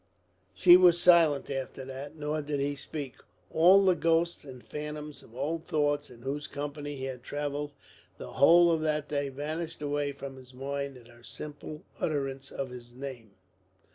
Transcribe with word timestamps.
She 0.55 0.77
was 0.77 0.99
silent 0.99 1.47
after 1.51 1.85
that; 1.85 2.15
nor 2.15 2.41
did 2.41 2.59
he 2.59 2.75
speak. 2.75 3.17
All 3.51 3.85
the 3.85 3.93
ghosts 3.93 4.43
and 4.43 4.63
phantoms 4.65 5.21
of 5.21 5.35
old 5.35 5.67
thoughts 5.67 6.09
in 6.09 6.23
whose 6.23 6.47
company 6.47 6.95
he 6.95 7.03
had 7.03 7.21
travelled 7.21 7.73
the 8.17 8.31
whole 8.31 8.71
of 8.71 8.81
that 8.81 9.09
day 9.09 9.29
vanished 9.29 9.79
away 9.79 10.11
from 10.11 10.37
his 10.37 10.55
mind 10.55 10.97
at 10.97 11.07
her 11.07 11.21
simple 11.21 11.83
utterance 11.99 12.49
of 12.49 12.71
his 12.71 12.91
name. 12.93 13.35